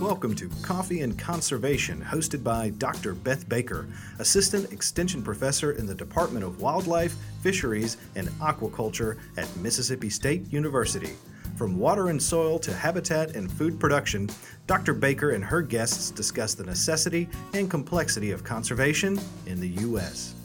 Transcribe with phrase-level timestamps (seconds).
[0.00, 3.14] Welcome to Coffee and Conservation, hosted by Dr.
[3.14, 3.88] Beth Baker,
[4.20, 11.16] Assistant Extension Professor in the Department of Wildlife, Fisheries, and Aquaculture at Mississippi State University.
[11.56, 14.30] From water and soil to habitat and food production,
[14.68, 14.94] Dr.
[14.94, 20.36] Baker and her guests discuss the necessity and complexity of conservation in the U.S.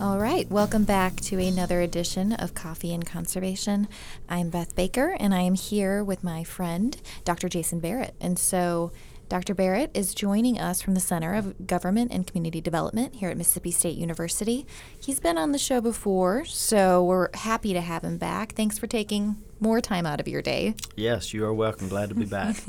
[0.00, 3.88] All right, welcome back to another edition of Coffee and Conservation.
[4.28, 7.48] I'm Beth Baker, and I am here with my friend, Dr.
[7.48, 8.14] Jason Barrett.
[8.20, 8.92] And so,
[9.28, 9.56] Dr.
[9.56, 13.72] Barrett is joining us from the Center of Government and Community Development here at Mississippi
[13.72, 14.68] State University.
[14.96, 18.54] He's been on the show before, so we're happy to have him back.
[18.54, 20.74] Thanks for taking more time out of your day.
[20.96, 21.88] Yes, you are welcome.
[21.88, 22.62] Glad to be back.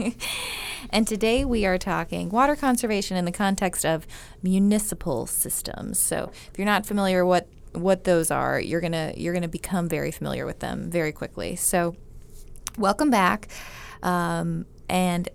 [0.90, 4.08] and today we are talking water conservation in the context of
[4.42, 6.00] municipal systems.
[6.00, 10.12] So, if you're not familiar what what those are, you're gonna you're gonna become very
[10.12, 11.56] familiar with them very quickly.
[11.56, 11.96] So,
[12.78, 13.50] welcome back,
[14.02, 15.30] um, and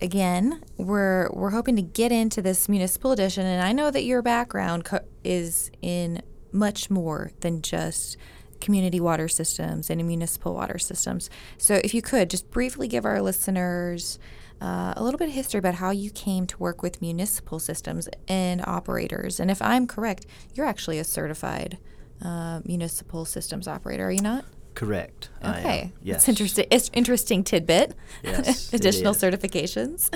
[0.00, 3.46] again, we're we're hoping to get into this municipal edition.
[3.46, 8.16] And I know that your background co- is in much more than just
[8.60, 11.30] community water systems and municipal water systems.
[11.58, 14.18] So, if you could just briefly give our listeners
[14.60, 18.08] uh, a little bit of history about how you came to work with municipal systems
[18.28, 19.40] and operators.
[19.40, 21.78] And if I'm correct, you're actually a certified
[22.22, 24.44] uh, municipal systems operator, are you not?
[24.74, 25.30] Correct.
[25.44, 25.92] Okay.
[26.02, 26.18] Yes.
[26.18, 26.66] It's interesting.
[26.70, 27.94] It's interesting tidbit.
[28.22, 28.72] Yes.
[28.72, 30.14] Additional certifications.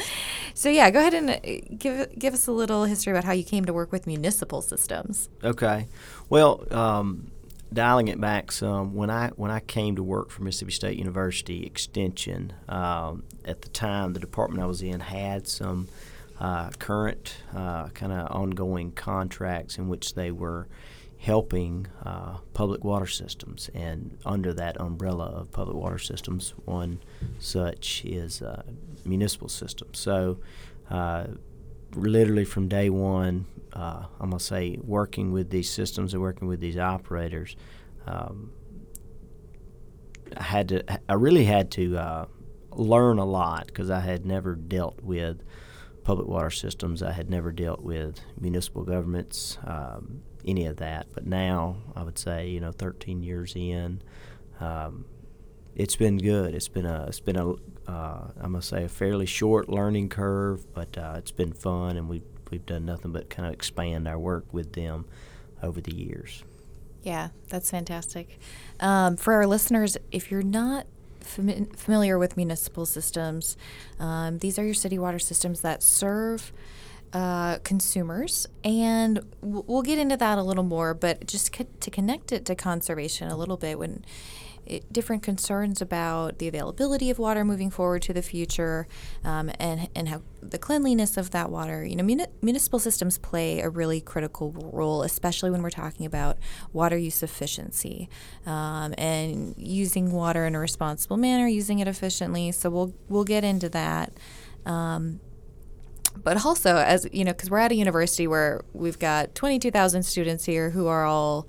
[0.54, 3.44] So yeah, go ahead and uh, give give us a little history about how you
[3.44, 5.28] came to work with municipal systems.
[5.42, 5.88] Okay.
[6.30, 7.32] Well, um,
[7.74, 11.66] dialing it back some, when I when I came to work for Mississippi State University
[11.66, 15.88] Extension, um, at the time the department I was in had some
[16.40, 20.68] uh, current uh, kind of ongoing contracts in which they were
[21.18, 27.00] helping uh, public water systems, and under that umbrella of public water systems, one
[27.38, 28.62] such is uh,
[29.04, 29.98] municipal systems.
[29.98, 30.38] So
[30.90, 31.26] uh,
[31.94, 36.60] literally from day one, uh, I'm gonna say working with these systems and working with
[36.60, 37.56] these operators,
[38.06, 38.52] um,
[40.36, 40.84] I had to.
[41.08, 42.26] I really had to uh,
[42.70, 45.42] learn a lot because I had never dealt with
[46.04, 47.02] public water systems.
[47.02, 51.08] I had never dealt with municipal governments, um, any of that.
[51.12, 54.02] But now I would say, you know, 13 years in,
[54.60, 55.06] um,
[55.74, 56.54] it's been good.
[56.54, 57.06] It's been a.
[57.06, 57.52] It's been a.
[57.90, 62.08] Uh, I'm gonna say a fairly short learning curve, but uh, it's been fun, and
[62.08, 65.04] we've we've done nothing but kind of expand our work with them
[65.62, 66.44] over the years.
[67.02, 68.38] Yeah, that's fantastic.
[68.80, 70.86] Um, for our listeners, if you're not
[71.20, 73.56] fami- familiar with municipal systems,
[74.00, 76.52] um, these are your city water systems that serve
[77.12, 80.94] uh, consumers, and w- we'll get into that a little more.
[80.94, 84.04] But just co- to connect it to conservation a little bit, when
[84.66, 88.86] it, different concerns about the availability of water moving forward to the future,
[89.24, 91.84] um, and and how the cleanliness of that water.
[91.84, 96.38] You know, muni- municipal systems play a really critical role, especially when we're talking about
[96.72, 98.08] water use efficiency
[98.46, 102.52] um, and using water in a responsible manner, using it efficiently.
[102.52, 104.12] So we'll we'll get into that.
[104.66, 105.20] Um,
[106.16, 110.44] but also, as you know, because we're at a university where we've got 22,000 students
[110.44, 111.48] here who are all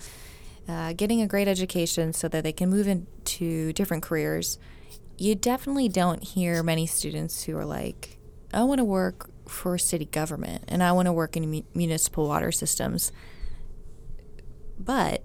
[0.68, 4.58] uh, getting a great education so that they can move into different careers,
[5.18, 8.18] you definitely don't hear many students who are like,
[8.53, 12.28] I want to work for city government and I want to work in mu- municipal
[12.28, 13.12] water systems.
[14.80, 15.24] But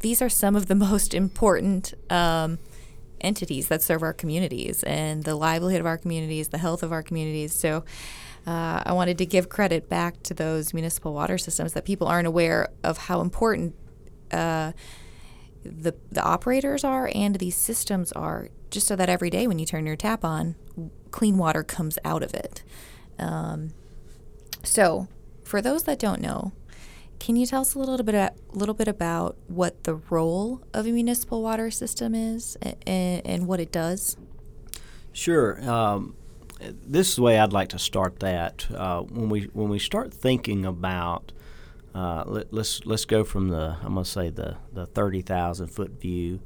[0.00, 2.58] these are some of the most important um,
[3.20, 7.02] entities that serve our communities and the livelihood of our communities, the health of our
[7.02, 7.52] communities.
[7.52, 7.84] So
[8.46, 12.26] uh, I wanted to give credit back to those municipal water systems that people aren't
[12.26, 13.74] aware of how important
[14.32, 14.72] uh,
[15.64, 19.66] the the operators are and these systems are, just so that every day when you
[19.66, 20.54] turn your tap on,
[21.10, 22.62] clean water comes out of it.
[23.18, 23.70] Um,
[24.62, 25.08] so,
[25.44, 26.52] for those that don't know,
[27.18, 30.86] can you tell us a little bit a little bit about what the role of
[30.86, 34.16] a municipal water system is and, and what it does?
[35.12, 35.60] Sure.
[35.68, 36.14] Um,
[36.60, 38.66] this is the way I'd like to start that.
[38.70, 41.32] Uh, when we when we start thinking about
[41.98, 45.66] uh, let, us let's, let's go from the I'm gonna say the the thirty thousand
[45.66, 46.38] foot view.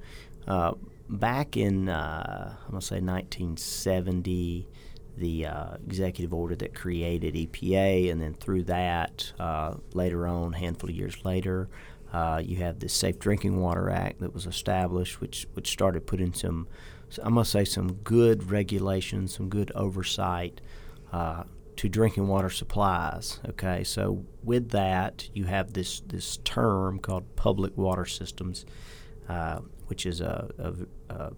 [0.49, 0.73] Uh,
[1.11, 4.67] back in uh, I'm gonna say 1970,
[5.19, 10.89] the uh, executive order that created EPA, and then through that, uh, later on, handful
[10.89, 11.69] of years later,
[12.41, 16.67] you have the Safe Drinking Water Act that was established, which which started putting some
[17.23, 20.63] I'm gonna say some good regulations, some good oversight
[21.83, 23.41] to drinking water supplies.
[23.49, 28.65] Okay, so with that, you have this this term called public water systems,
[29.29, 29.59] uh,
[29.89, 31.33] which is a, a, a,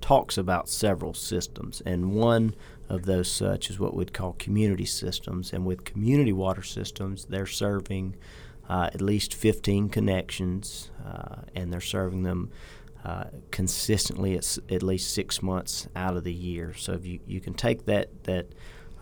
[0.00, 2.54] talks about several systems, and one
[2.88, 5.52] of those such is what we'd call community systems.
[5.52, 8.16] And with community water systems, they're serving
[8.66, 12.50] uh, at least 15 connections, uh, and they're serving them
[13.04, 16.74] uh, consistently at, at least six months out of the year.
[16.74, 18.46] So if you, you can take that that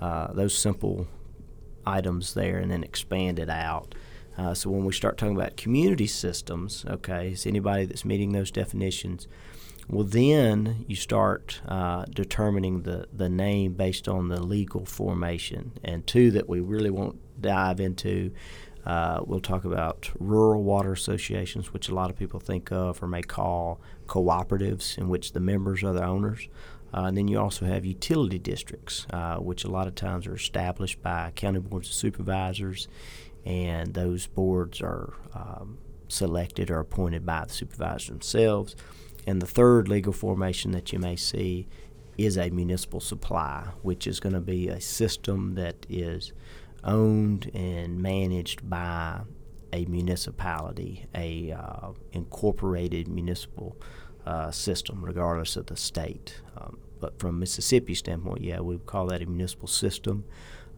[0.00, 1.06] uh, those simple
[1.86, 3.94] items there and then expand it out.
[4.36, 8.50] Uh, so when we start talking about community systems, okay, is anybody that's meeting those
[8.50, 9.28] definitions?
[9.88, 15.72] Well, then you start uh, determining the, the name based on the legal formation.
[15.84, 18.32] And two that we really won't dive into
[18.84, 23.06] uh, we'll talk about rural water associations, which a lot of people think of or
[23.06, 26.48] may call cooperatives, in which the members are the owners.
[26.94, 30.34] Uh, and then you also have utility districts, uh, which a lot of times are
[30.34, 32.88] established by county boards of supervisors,
[33.44, 38.76] and those boards are um, selected or appointed by the supervisors themselves.
[39.26, 41.68] And the third legal formation that you may see
[42.18, 46.32] is a municipal supply, which is going to be a system that is
[46.84, 49.20] owned and managed by
[49.72, 53.76] a municipality, a uh, incorporated municipal
[54.26, 56.40] uh, system, regardless of the state.
[56.56, 60.24] Um, but from Mississippi standpoint, yeah, we call that a municipal system.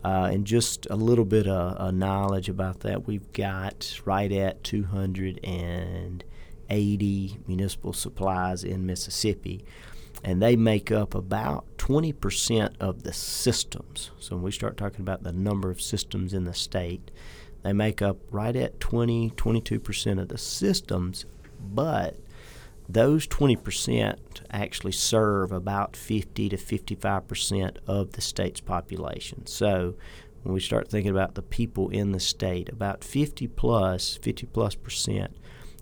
[0.02, 7.38] Uh, and just a little bit of knowledge about that, we've got right at 280
[7.46, 9.64] municipal supplies in Mississippi
[10.24, 14.10] and they make up about 20% of the systems.
[14.18, 17.10] So when we start talking about the number of systems in the state,
[17.62, 21.26] they make up right at 20, 22% of the systems,
[21.60, 22.18] but
[22.88, 24.16] those 20%
[24.50, 29.46] actually serve about 50 to 55% of the state's population.
[29.46, 29.94] So
[30.42, 34.74] when we start thinking about the people in the state, about 50 plus, 50 plus
[34.74, 35.36] percent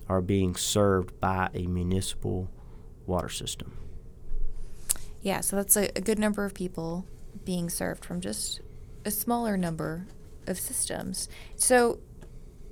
[0.09, 2.51] are being served by a municipal
[3.07, 3.77] water system.
[5.23, 7.07] Yeah, so that's a, a good number of people
[7.45, 8.61] being served from just
[9.05, 10.07] a smaller number
[10.47, 11.29] of systems.
[11.57, 12.01] So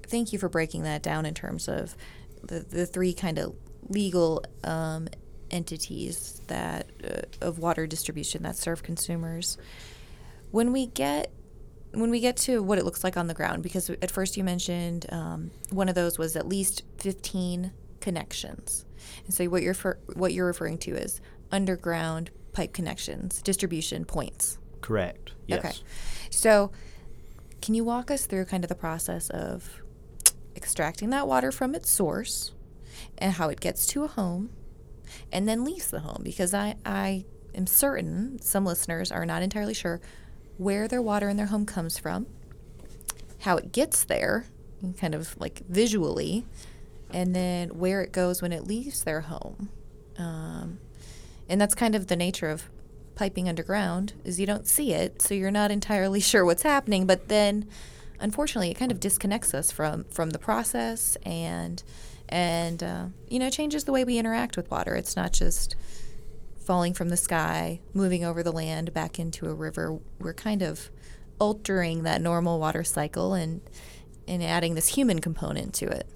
[0.07, 1.97] thank you for breaking that down in terms of
[2.43, 3.55] the, the three kind of
[3.89, 5.09] legal um,
[5.51, 9.57] entities that uh, of water distribution that serve consumers.
[10.51, 11.33] When we get
[11.93, 14.45] when we get to what it looks like on the ground, because at first you
[14.45, 18.85] mentioned um, one of those was at least 15 connections,
[19.25, 21.21] and so what you're for, what you're referring to is
[21.51, 24.59] underground pipe connections, distribution points.
[24.81, 25.33] Correct.
[25.47, 25.59] Yes.
[25.59, 25.77] Okay.
[26.31, 26.71] So,
[27.61, 29.83] can you walk us through kind of the process of
[30.57, 32.53] extracting that water from its source
[33.19, 34.51] and how it gets to a home
[35.31, 36.23] and then leaves the home?
[36.23, 37.25] Because I, I
[37.55, 40.01] am certain some listeners are not entirely sure
[40.57, 42.27] where their water in their home comes from,
[43.41, 44.47] how it gets there,
[44.99, 46.47] kind of like visually,
[47.11, 49.71] and then where it goes when it leaves their home.
[50.19, 50.79] Um,
[51.51, 52.71] and that's kind of the nature of
[53.17, 57.29] piping underground is you don't see it, so you're not entirely sure what's happening, but
[57.29, 57.69] then
[58.21, 61.83] unfortunately it kind of disconnects us from from the process and
[62.29, 64.95] and uh, you know changes the way we interact with water.
[64.95, 65.75] It's not just
[66.57, 69.99] falling from the sky, moving over the land back into a river.
[70.21, 70.89] We're kind of
[71.41, 73.61] altering that normal water cycle and
[74.29, 76.07] and adding this human component to it.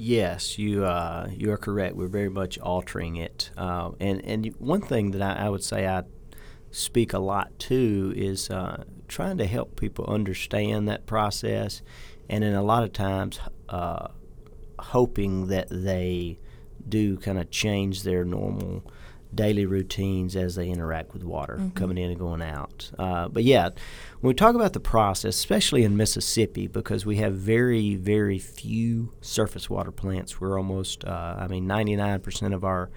[0.00, 1.96] Yes, you uh, you are correct.
[1.96, 5.88] We're very much altering it, uh, and and one thing that I, I, would say
[5.88, 6.04] I
[6.70, 11.82] speak a lot to is uh, trying to help people understand that process,
[12.30, 14.06] and in a lot of times uh,
[14.78, 16.38] hoping that they
[16.88, 18.84] do kind of change their normal
[19.34, 21.70] daily routines as they interact with water mm-hmm.
[21.70, 22.90] coming in and going out.
[22.98, 23.68] Uh, but yeah,
[24.20, 29.12] when we talk about the process, especially in Mississippi, because we have very, very few
[29.20, 32.90] surface water plants, we're almost, uh, I mean, 99% of our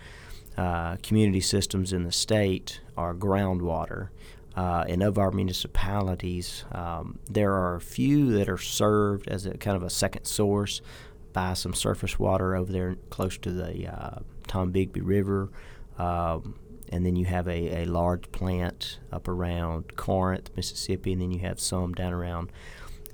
[0.57, 4.09] uh, community systems in the state are groundwater.
[4.55, 9.57] Uh, and of our municipalities, um, there are a few that are served as a
[9.57, 10.81] kind of a second source
[11.31, 14.19] by some surface water over there close to the uh,
[14.49, 15.49] Tombigbee River.
[15.97, 16.55] Um,
[16.91, 21.39] and then you have a, a large plant up around Corinth, Mississippi, and then you
[21.39, 22.51] have some down around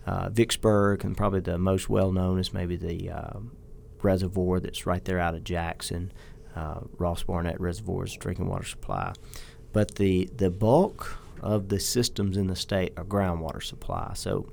[0.06, 3.40] uh, Vicksburg, and probably the most well known is maybe the uh,
[4.02, 6.12] reservoir that's right there out of Jackson.
[6.56, 9.14] Uh, Ross Barnett Reservoir's drinking water supply.
[9.74, 14.14] But the, the bulk of the systems in the state are groundwater supply.
[14.16, 14.50] So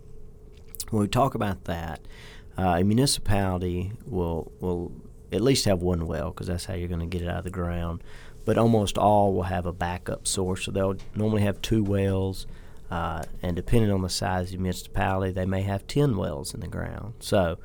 [0.91, 2.07] when we talk about that,
[2.59, 4.93] uh, a municipality will will
[5.35, 7.45] at least have one well because that's how you're going to get it out of
[7.45, 8.03] the ground.
[8.45, 12.47] But almost all will have a backup source, so they'll normally have two wells.
[12.91, 16.61] Uh, and depending on the size of the municipality, they may have 10 wells in
[16.61, 17.15] the ground.
[17.21, 17.59] So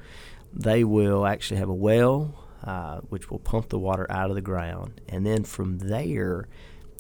[0.54, 4.42] they will actually have a well uh, which will pump the water out of the
[4.42, 5.00] ground.
[5.08, 6.48] And then from there,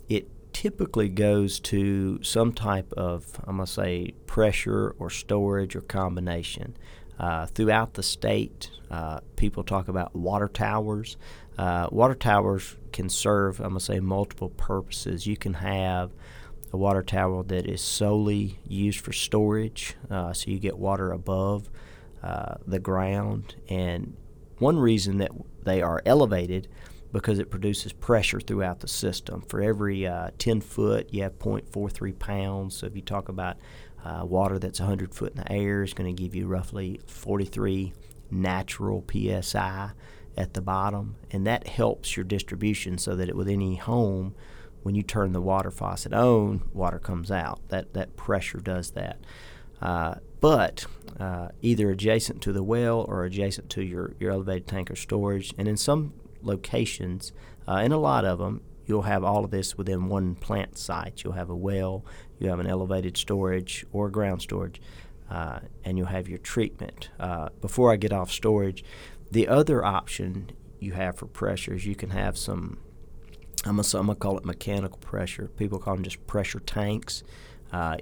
[0.07, 5.81] it typically goes to some type of, I'm going to say, pressure or storage or
[5.81, 6.77] combination.
[7.19, 11.17] Uh, throughout the state, uh, people talk about water towers.
[11.57, 15.27] Uh, water towers can serve, I'm going to say, multiple purposes.
[15.27, 16.11] You can have
[16.71, 21.69] a water tower that is solely used for storage, uh, so you get water above
[22.23, 23.55] uh, the ground.
[23.67, 24.15] And
[24.59, 25.31] one reason that
[25.63, 26.67] they are elevated
[27.11, 29.41] because it produces pressure throughout the system.
[29.41, 32.75] For every uh, 10 foot, you have 0.43 pounds.
[32.75, 33.57] So if you talk about
[34.03, 37.93] uh, water that's 100 foot in the air, is going to give you roughly 43
[38.31, 39.91] natural psi
[40.37, 44.35] at the bottom, and that helps your distribution so that it, with any home,
[44.83, 47.59] when you turn the water faucet on, water comes out.
[47.67, 49.19] That that pressure does that.
[49.81, 50.85] Uh, but
[51.19, 55.53] uh, either adjacent to the well or adjacent to your, your elevated tank or storage,
[55.57, 57.33] and in some locations,
[57.67, 61.23] uh, in a lot of them, you'll have all of this within one plant site.
[61.23, 62.05] You'll have a well,
[62.39, 64.81] you have an elevated storage or ground storage,
[65.29, 67.09] uh, and you'll have your treatment.
[67.19, 68.83] Uh, before I get off storage,
[69.31, 72.79] the other option you have for pressure is you can have some.
[73.65, 75.49] I'm gonna, call it mechanical pressure.
[75.57, 77.23] People call them just pressure tanks.
[77.73, 77.97] Uh,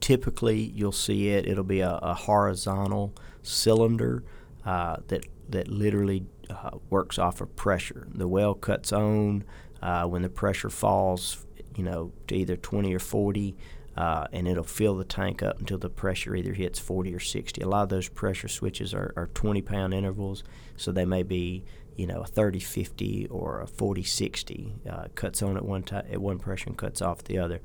[0.00, 1.46] typically, you'll see it.
[1.46, 4.22] It'll be a, a horizontal cylinder
[4.66, 8.06] uh, that that literally uh, works off of pressure.
[8.12, 9.44] The well cuts on
[9.82, 13.56] uh, when the pressure falls, you know, to either 20 or 40,
[13.98, 17.60] uh, and it'll fill the tank up until the pressure either hits 40 or 60.
[17.60, 20.44] A lot of those pressure switches are, are 20 pound intervals,
[20.76, 21.64] so they may be,
[21.96, 24.74] you know, a 30 50 or a 40 60.
[24.88, 27.60] Uh, cuts on at one, t- at one pressure and cuts off the other.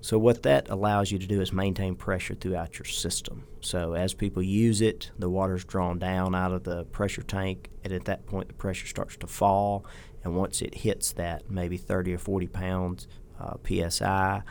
[0.00, 3.44] So what that allows you to do is maintain pressure throughout your system.
[3.60, 7.92] So as people use it, the water's drawn down out of the pressure tank, and
[7.92, 9.86] at that point the pressure starts to fall.
[10.24, 13.06] And once it hits that, maybe 30 or 40 pounds
[13.40, 13.54] uh,
[13.88, 14.42] psi,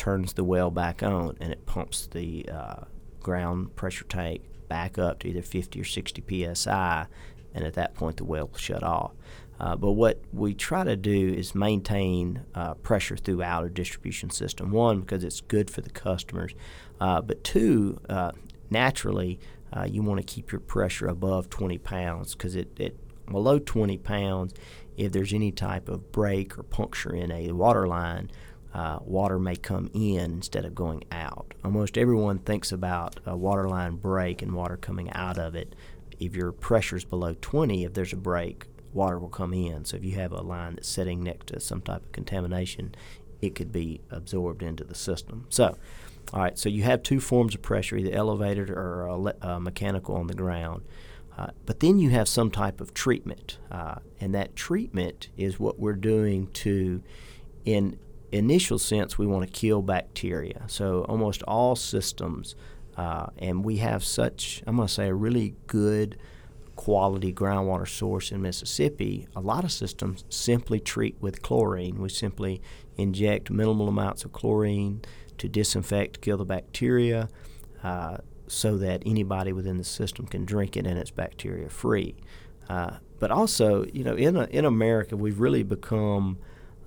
[0.00, 2.84] turns the well back on, and it pumps the uh,
[3.20, 7.06] ground pressure tank back up to either 50 or 60 psi,
[7.54, 9.12] and at that point the well will shut off.
[9.60, 14.70] Uh, but what we try to do is maintain uh, pressure throughout a distribution system.
[14.70, 16.54] One, because it's good for the customers,
[16.98, 18.32] uh, but two, uh,
[18.70, 19.38] naturally,
[19.70, 23.98] uh, you want to keep your pressure above 20 pounds because it, it below 20
[23.98, 24.54] pounds,
[24.96, 28.30] if there's any type of break or puncture in a water line,
[28.72, 31.54] uh, water may come in instead of going out.
[31.64, 35.74] Almost everyone thinks about a water line break and water coming out of it.
[36.18, 39.84] If your pressure is below 20, if there's a break, water will come in.
[39.84, 42.94] So if you have a line that's sitting next to some type of contamination,
[43.40, 45.46] it could be absorbed into the system.
[45.48, 45.76] So,
[46.32, 50.14] all right, so you have two forms of pressure, either elevated or uh, uh, mechanical
[50.16, 50.82] on the ground.
[51.36, 55.78] Uh, but then you have some type of treatment, uh, and that treatment is what
[55.78, 57.02] we're doing to,
[57.64, 57.98] in
[58.32, 60.62] initial sense, we want to kill bacteria.
[60.66, 62.54] So almost all systems,
[62.96, 66.18] uh, and we have such, I'm going to say, a really good
[66.76, 72.00] quality groundwater source in Mississippi, a lot of systems simply treat with chlorine.
[72.00, 72.62] We simply
[72.96, 75.02] inject minimal amounts of chlorine
[75.38, 77.28] to disinfect, kill the bacteria,
[77.82, 82.16] uh, so that anybody within the system can drink it and it's bacteria free.
[82.68, 86.38] Uh, but also, you know, in, in America, we've really become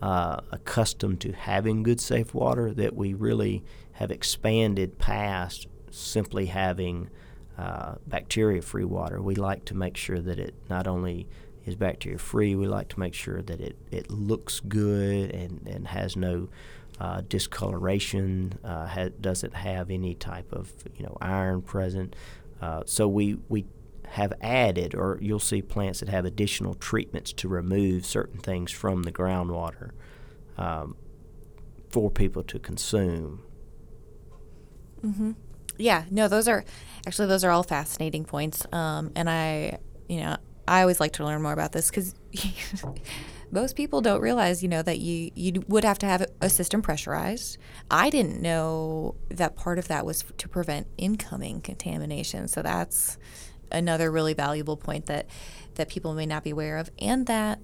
[0.03, 7.09] uh, accustomed to having good, safe water that we really have expanded past simply having
[7.57, 9.21] uh, bacteria free water.
[9.21, 11.25] We like to make sure that it not only
[11.65, 15.87] is bacteria free, we like to make sure that it, it looks good and, and
[15.87, 16.49] has no
[16.99, 22.13] uh, discoloration, uh, ha- doesn't have any type of you know iron present.
[22.61, 23.63] Uh, so we, we
[24.07, 29.03] have added, or you'll see plants that have additional treatments to remove certain things from
[29.03, 29.91] the groundwater
[30.57, 30.95] um,
[31.89, 33.43] for people to consume.
[35.03, 35.31] Mm-hmm
[35.77, 36.63] yeah, no, those are
[37.05, 38.65] actually those are all fascinating points.
[38.71, 42.15] Um, and I, you know, I always like to learn more about this because
[43.51, 46.81] most people don't realize, you know, that you you would have to have a system
[46.81, 47.57] pressurized.
[47.89, 52.47] I didn't know that part of that was to prevent incoming contamination.
[52.47, 53.17] So that's
[53.73, 55.25] another really valuable point that
[55.75, 57.59] that people may not be aware of, and that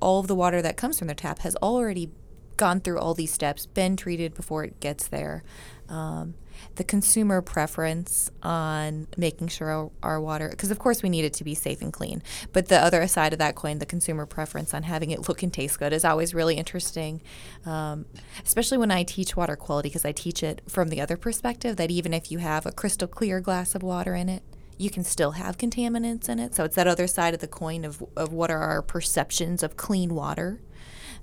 [0.00, 2.10] all of the water that comes from the tap has already
[2.56, 5.42] gone through all these steps, been treated before it gets there.
[5.88, 6.34] Um,
[6.76, 11.32] the consumer preference on making sure our, our water, because of course we need it
[11.34, 14.74] to be safe and clean, but the other side of that coin, the consumer preference
[14.74, 17.22] on having it look and taste good, is always really interesting.
[17.64, 18.04] Um,
[18.44, 21.90] especially when I teach water quality, because I teach it from the other perspective that
[21.90, 24.42] even if you have a crystal clear glass of water in it,
[24.80, 26.54] you can still have contaminants in it.
[26.54, 29.76] So it's that other side of the coin of, of what are our perceptions of
[29.76, 30.62] clean water.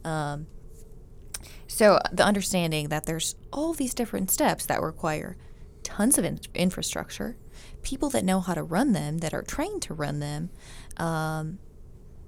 [0.06, 0.46] Um,
[1.66, 5.38] so the understanding that there's all these different steps that require
[5.82, 7.36] tons of in- infrastructure,
[7.82, 10.52] people that know how to run them, that are trained to run them,
[10.98, 11.58] um,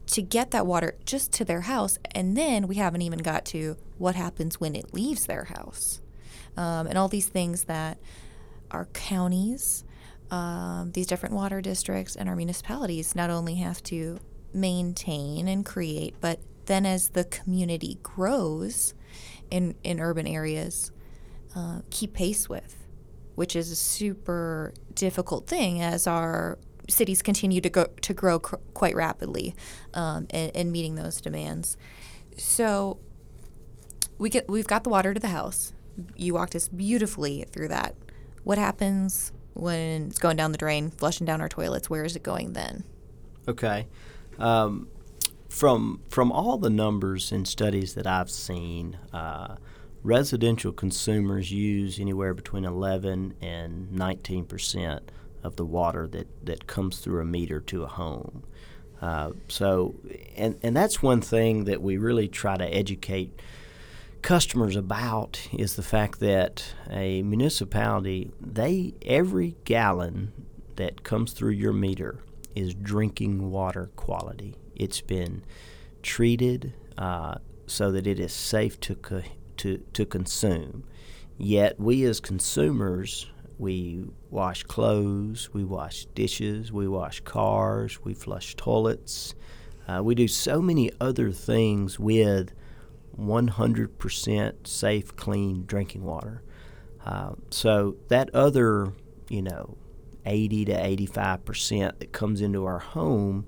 [0.07, 1.99] to get that water just to their house.
[2.15, 6.01] And then we haven't even got to what happens when it leaves their house.
[6.57, 7.99] Um, and all these things that
[8.71, 9.83] our counties,
[10.31, 14.19] um, these different water districts, and our municipalities not only have to
[14.53, 18.93] maintain and create, but then as the community grows
[19.49, 20.91] in, in urban areas,
[21.55, 22.87] uh, keep pace with,
[23.35, 28.55] which is a super difficult thing as our cities continue to go to grow cr-
[28.73, 29.55] quite rapidly
[29.93, 31.77] um, meeting those demands.
[32.37, 32.99] So
[34.17, 35.73] we get we've got the water to the house.
[36.15, 37.95] You walked us beautifully through that.
[38.43, 41.89] What happens when it's going down the drain, flushing down our toilets?
[41.89, 42.83] Where is it going then?
[43.47, 43.87] Okay.
[44.37, 44.87] Um,
[45.49, 49.55] from from all the numbers and studies that I've seen, uh,
[50.03, 55.11] residential consumers use anywhere between 11 and 19 percent
[55.43, 58.43] of the water that, that comes through a meter to a home.
[59.01, 59.95] Uh, so,
[60.35, 63.39] and, and that's one thing that we really try to educate
[64.21, 70.31] customers about is the fact that a municipality, they every gallon
[70.75, 72.19] that comes through your meter
[72.55, 74.55] is drinking water quality.
[74.75, 75.43] It's been
[76.01, 77.35] treated uh,
[77.67, 79.23] so that it is safe to co-
[79.57, 80.83] to to consume.
[81.37, 83.27] Yet we as consumers
[83.59, 89.35] we wash clothes, we wash dishes, we wash cars, we flush toilets.
[89.85, 92.53] Uh, we do so many other things with
[93.19, 96.43] 100% safe, clean drinking water.
[97.05, 98.93] Uh, so that other,
[99.29, 99.77] you know,
[100.25, 103.47] 80 to 85% that comes into our home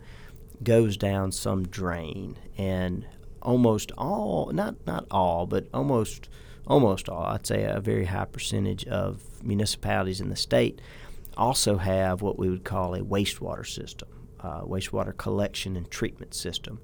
[0.64, 2.38] goes down some drain.
[2.58, 3.06] And
[3.42, 6.30] almost all, not, not all, but almost
[6.68, 10.80] almost all, I'd say a very high percentage of municipalities in the state
[11.38, 14.10] also have what we would call a wastewater system,
[14.42, 16.80] uh, wastewater collection and treatment system.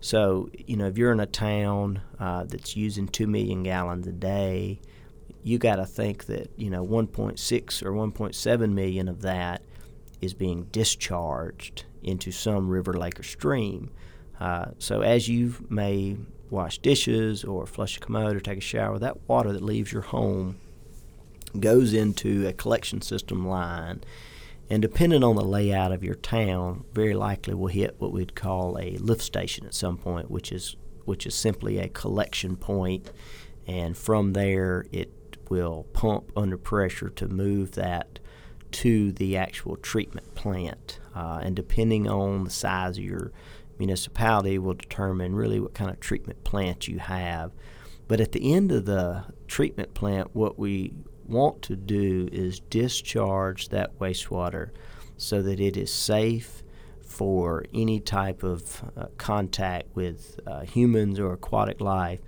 [0.00, 4.12] So, you know, if you're in a town uh, that's using 2 million gallons a
[4.12, 4.80] day,
[5.42, 9.62] you got to think that, you know, 1.6 or 1.7 million of that
[10.20, 13.90] is being discharged into some river, lake, or stream.
[14.38, 16.16] Uh, so, as you may
[16.50, 20.02] wash dishes or flush a commode or take a shower, that water that leaves your
[20.02, 20.58] home
[21.60, 24.02] goes into a collection system line.
[24.68, 28.78] And depending on the layout of your town, very likely we'll hit what we'd call
[28.78, 33.12] a lift station at some point, which is which is simply a collection point,
[33.64, 35.12] and from there it
[35.48, 38.18] will pump under pressure to move that
[38.72, 40.98] to the actual treatment plant.
[41.14, 43.32] Uh, and depending on the size of your
[43.78, 47.52] municipality will determine really what kind of treatment plant you have.
[48.08, 50.92] But at the end of the treatment plant, what we
[51.28, 54.70] want to do is discharge that wastewater
[55.16, 56.62] so that it is safe
[57.00, 62.20] for any type of uh, contact with uh, humans or aquatic life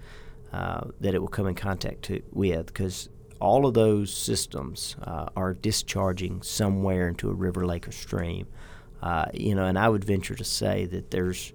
[0.52, 5.26] uh, that it will come in contact to, with because all of those systems uh,
[5.36, 8.46] are discharging somewhere into a river, lake, or stream.
[9.02, 11.52] Uh, you know, and I would venture to say that there's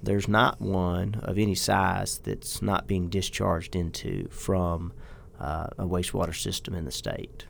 [0.00, 4.92] there's not one of any size that's not being discharged into from
[5.40, 7.46] uh, a wastewater system in the state.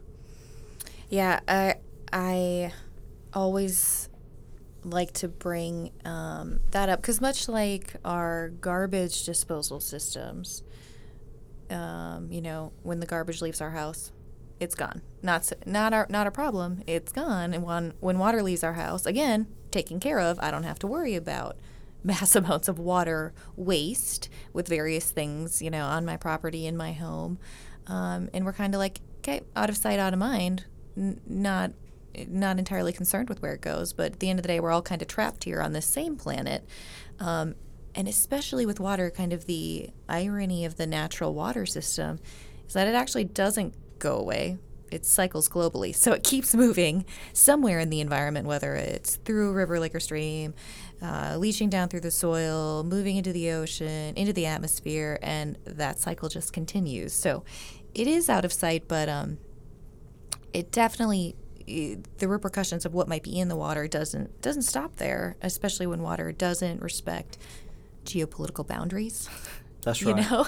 [1.09, 1.77] Yeah, I
[2.12, 2.72] I
[3.33, 4.09] always
[4.85, 10.62] like to bring um, that up because much like our garbage disposal systems,
[11.70, 14.12] um, you know, when the garbage leaves our house,
[14.61, 15.03] it's gone.
[15.22, 16.83] Not not our not a problem.
[16.87, 17.55] It's gone.
[17.55, 20.87] And when when water leaves our house, again, taken care of, I don't have to
[20.87, 21.57] worry about
[22.05, 26.92] mass amounts of water waste with various things, you know, on my property in my
[26.92, 27.38] home.
[27.88, 30.64] Um, and we're kind of like, okay, out of sight, out of mind.
[30.96, 31.72] N- not
[32.27, 34.72] not entirely concerned with where it goes, but at the end of the day, we're
[34.72, 36.66] all kind of trapped here on this same planet.
[37.20, 37.55] Um,
[37.94, 42.18] and especially with water, kind of the irony of the natural water system
[42.66, 44.59] is that it actually doesn't go away.
[44.90, 45.94] It cycles globally.
[45.94, 50.01] So it keeps moving somewhere in the environment, whether it's through a river, lake, or
[50.01, 50.55] stream,
[51.03, 55.98] uh, leaching down through the soil, moving into the ocean, into the atmosphere, and that
[55.98, 57.12] cycle just continues.
[57.12, 57.44] So
[57.98, 59.38] it is out of sight, but um,
[60.52, 65.37] it definitely the repercussions of what might be in the water doesn't doesn't stop there,
[65.42, 67.37] especially when water doesn't respect
[68.04, 69.28] geopolitical boundaries.
[69.82, 70.16] That's right.
[70.16, 70.46] You know,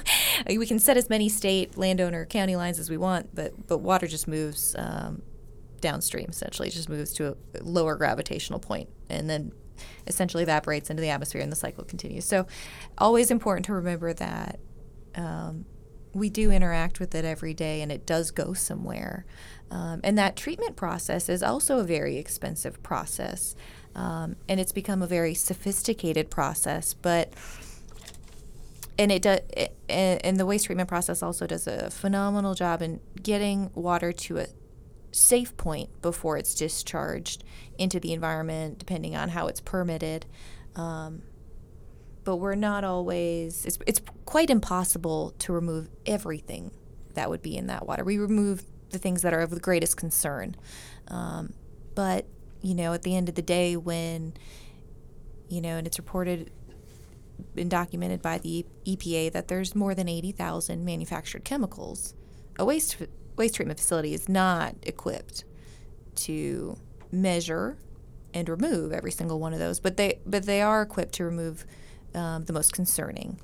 [0.58, 4.06] we can set as many state, landowner, county lines as we want, but but water
[4.06, 5.22] just moves um,
[5.80, 6.26] downstream.
[6.28, 9.52] Essentially, it just moves to a lower gravitational point, and then
[10.06, 12.24] essentially evaporates into the atmosphere, and the cycle continues.
[12.24, 12.46] So,
[12.98, 14.58] always important to remember that.
[15.14, 15.66] Um,
[16.12, 19.24] we do interact with it every day and it does go somewhere.
[19.70, 23.54] Um, and that treatment process is also a very expensive process.
[23.94, 27.32] Um, and it's become a very sophisticated process, but
[28.98, 29.40] and it does
[29.88, 34.46] and the waste treatment process also does a phenomenal job in getting water to a
[35.10, 37.42] safe point before it's discharged
[37.78, 40.26] into the environment depending on how it's permitted
[40.76, 41.22] um,
[42.30, 46.70] but we're not always it's, it's quite impossible to remove everything
[47.14, 49.96] that would be in that water we remove the things that are of the greatest
[49.96, 50.54] concern
[51.08, 51.52] um,
[51.96, 52.24] but
[52.62, 54.32] you know at the end of the day when
[55.48, 56.52] you know and it's reported
[57.56, 62.14] and documented by the EPA that there's more than 80,000 manufactured chemicals.
[62.60, 62.96] A waste
[63.34, 65.42] waste treatment facility is not equipped
[66.14, 66.78] to
[67.10, 67.76] measure
[68.32, 71.64] and remove every single one of those, but they but they are equipped to remove
[72.14, 73.40] um, the most concerning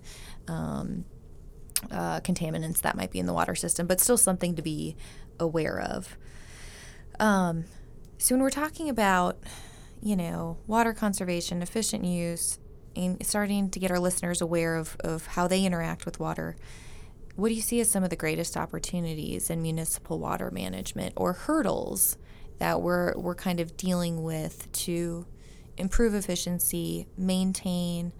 [0.48, 1.04] um,
[1.90, 4.96] uh, contaminants that might be in the water system, but still something to be
[5.38, 6.16] aware of.
[7.20, 7.64] Um,
[8.18, 9.38] so when we're talking about,
[10.02, 12.58] you know, water conservation, efficient use,
[12.94, 16.56] and starting to get our listeners aware of, of how they interact with water,
[17.34, 21.34] what do you see as some of the greatest opportunities in municipal water management or
[21.34, 22.16] hurdles
[22.58, 25.26] that we're, we're kind of dealing with to
[25.76, 28.12] improve efficiency, maintain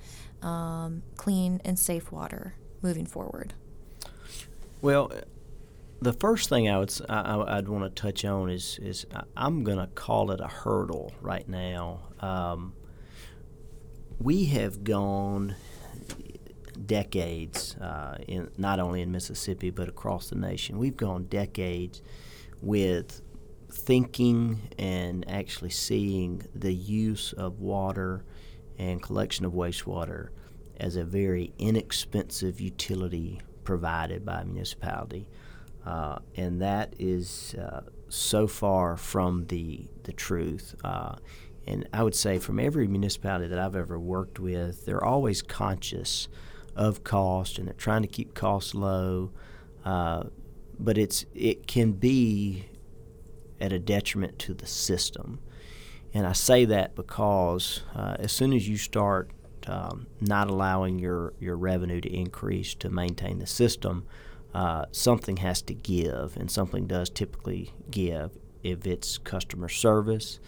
[0.46, 3.54] um, clean and safe water moving forward?
[4.80, 5.10] Well,
[6.00, 9.06] the first thing I would I, would want to touch on is is
[9.36, 12.00] I'm going to call it a hurdle right now.
[12.20, 12.74] Um,
[14.18, 15.56] we have gone
[16.84, 20.78] decades, uh, in not only in Mississippi but across the nation.
[20.78, 22.02] We've gone decades
[22.62, 23.20] with
[23.70, 28.24] thinking and actually seeing the use of water
[28.78, 30.28] and collection of wastewater
[30.78, 35.28] as a very inexpensive utility provided by a municipality.
[35.84, 40.74] Uh, and that is uh, so far from the the truth.
[40.84, 41.16] Uh,
[41.66, 46.28] and I would say from every municipality that I've ever worked with, they're always conscious
[46.76, 49.32] of cost and they're trying to keep costs low.
[49.84, 50.24] Uh,
[50.78, 52.66] but it's it can be
[53.60, 55.40] at a detriment to the system.
[56.12, 59.30] And I say that because uh, as soon as you start
[59.66, 64.06] um, not allowing your, your revenue to increase to maintain the system,
[64.54, 68.30] uh, something has to give, and something does typically give
[68.62, 70.40] if it's customer service,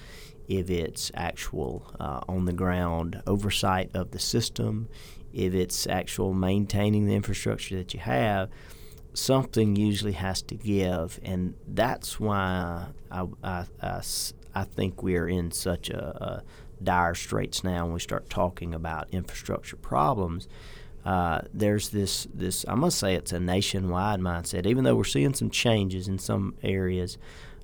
[0.48, 4.88] if it's actual uh, on the ground oversight of the system,
[5.32, 8.48] if it's actual maintaining the infrastructure that you have,
[9.12, 11.20] something usually has to give.
[11.22, 14.02] And that's why I, I, I,
[14.54, 16.42] I think we're in such a, a,
[16.82, 20.48] dire straits now and we start talking about infrastructure problems.
[21.04, 24.66] Uh, there's this, this, I must say it's a nationwide mindset.
[24.66, 27.18] Even though we're seeing some changes in some areas,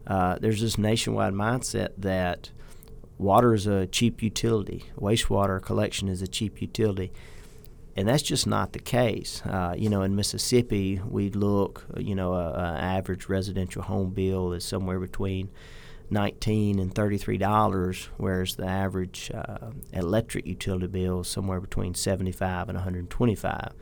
[0.07, 2.50] uh, there's this nationwide mindset that
[3.18, 4.85] water is a cheap utility.
[4.98, 7.12] Wastewater collection is a cheap utility.
[7.96, 9.40] And that's just not the case.
[9.44, 14.64] Uh, you know, in Mississippi, we look, you know, an average residential home bill is
[14.64, 15.48] somewhere between
[16.14, 22.70] 19 and 33 dollars, whereas the average uh, electric utility bill is somewhere between 75
[22.70, 23.74] and 125.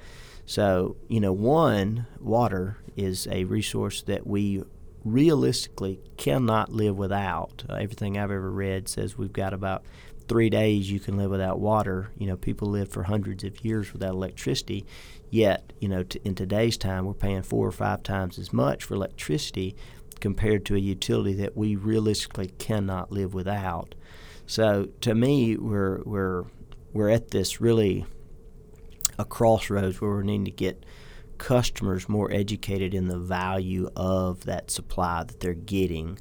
[0.45, 4.65] So, you know, one, water is a resource that we
[5.05, 7.65] realistically cannot live without.
[7.69, 9.85] Uh, everything I've ever read says we've got about
[10.29, 12.11] three days you can live without water.
[12.17, 14.87] You know, people live for hundreds of years without electricity.
[15.31, 18.85] Yet, you know, t- in today's time, we're paying four or five times as much
[18.85, 19.77] for electricity
[20.23, 23.95] compared to a utility that we realistically cannot live without.
[24.47, 26.45] So, to me, we're we're
[26.95, 28.07] we're at this really
[29.19, 30.87] a crossroads where we're needing to get
[31.39, 36.19] customers more educated in the value of that supply that they're getting.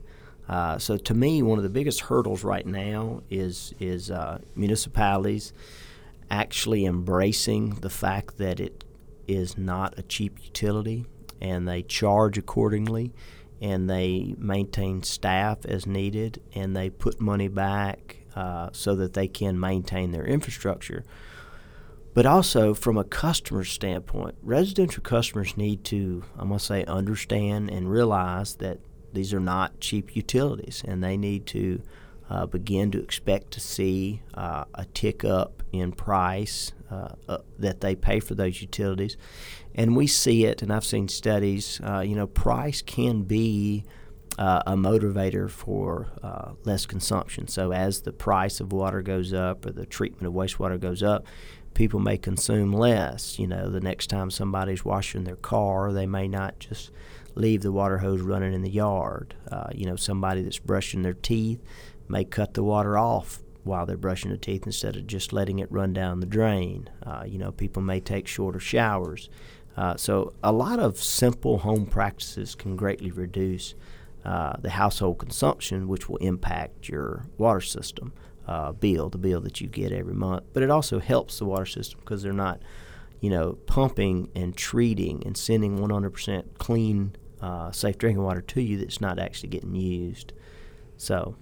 [0.49, 5.53] Uh, so to me, one of the biggest hurdles right now is is uh, municipalities
[6.29, 8.83] actually embracing the fact that it
[9.27, 11.05] is not a cheap utility,
[11.39, 13.13] and they charge accordingly,
[13.61, 19.27] and they maintain staff as needed, and they put money back uh, so that they
[19.27, 21.03] can maintain their infrastructure.
[22.13, 27.89] But also, from a customer standpoint, residential customers need to, I must say, understand and
[27.89, 28.79] realize that
[29.13, 31.81] these are not cheap utilities and they need to
[32.29, 37.95] uh, begin to expect to see uh, a tick up in price uh, that they
[37.95, 39.17] pay for those utilities.
[39.73, 43.85] And we see it, and I've seen studies, uh, you know, price can be
[44.37, 47.47] uh, a motivator for uh, less consumption.
[47.47, 51.25] So as the price of water goes up or the treatment of wastewater goes up,
[51.73, 53.39] people may consume less.
[53.39, 56.91] You know, the next time somebody's washing their car, they may not just
[57.35, 59.35] leave the water hose running in the yard.
[59.51, 61.61] Uh, you know, somebody that's brushing their teeth
[62.07, 65.71] may cut the water off while they're brushing their teeth instead of just letting it
[65.71, 66.89] run down the drain.
[67.03, 69.29] Uh, you know, people may take shorter showers.
[69.77, 73.73] Uh, so, a lot of simple home practices can greatly reduce
[74.25, 78.13] uh, the household consumption, which will impact your water system
[78.47, 80.43] uh, bill, the bill that you get every month.
[80.53, 82.61] But it also helps the water system because they're not,
[83.19, 88.77] you know, pumping and treating and sending 100% clean, uh, safe drinking water to you
[88.77, 90.33] that's not actually getting used.
[90.97, 91.35] So,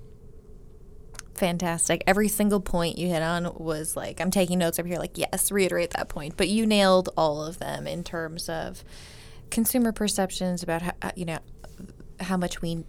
[1.39, 2.03] fantastic.
[2.05, 5.51] Every single point you hit on was like, I'm taking notes over here, like, yes,
[5.51, 6.35] reiterate that point.
[6.35, 8.83] But you nailed all of them in terms of
[9.49, 11.39] consumer perceptions about how, you know,
[12.19, 12.83] how much we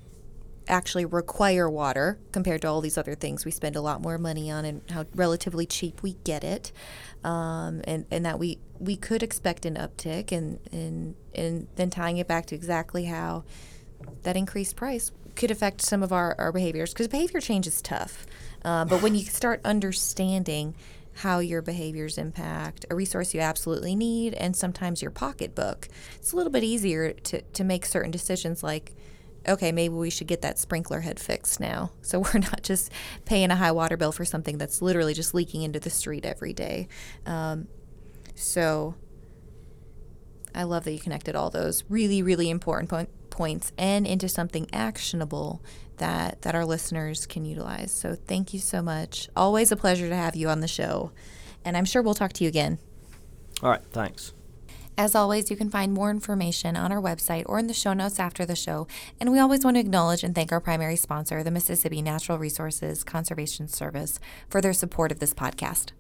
[0.69, 4.51] actually require water compared to all these other things we spend a lot more money
[4.51, 6.71] on and how relatively cheap we get it
[7.25, 12.19] um, and, and that we, we could expect an uptick and, and, and then tying
[12.19, 13.43] it back to exactly how
[14.23, 18.27] that increased price could affect some of our, our behaviors because behavior change is tough
[18.65, 20.75] uh, but when you start understanding
[21.17, 26.37] how your behaviors impact a resource you absolutely need and sometimes your pocketbook it's a
[26.37, 28.95] little bit easier to, to make certain decisions like
[29.49, 31.91] okay, maybe we should get that sprinkler head fixed now.
[32.03, 32.91] So we're not just
[33.25, 36.53] paying a high water bill for something that's literally just leaking into the street every
[36.53, 36.89] day.
[37.25, 37.69] Um,
[38.35, 38.97] so
[40.53, 43.07] I love that you connected all those really, really important po-
[43.41, 45.63] points and into something actionable
[45.97, 47.91] that, that our listeners can utilize.
[47.91, 49.31] So thank you so much.
[49.35, 51.11] Always a pleasure to have you on the show.
[51.65, 52.79] And I'm sure we'll talk to you again.
[53.63, 54.35] All right, thanks.
[54.99, 58.21] As always, you can find more information on our website or in the show notes
[58.21, 58.87] after the show.
[59.19, 63.03] And we always want to acknowledge and thank our primary sponsor, the Mississippi Natural Resources
[63.05, 65.93] Conservation Service, for their support of this podcast.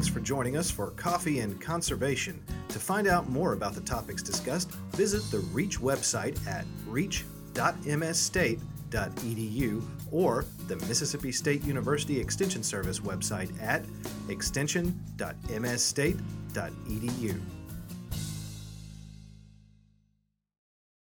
[0.00, 2.42] Thanks for joining us for Coffee and Conservation.
[2.70, 10.46] To find out more about the topics discussed, visit the REACH website at reach.msstate.edu or
[10.68, 13.84] the Mississippi State University Extension Service website at
[14.30, 16.22] extension.msstate.edu
[16.54, 17.59] edu.